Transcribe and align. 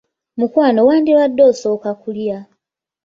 Mukwano 0.39 0.79
wandibadde 0.87 1.41
osooka 1.51 1.89
kulya. 2.01 2.37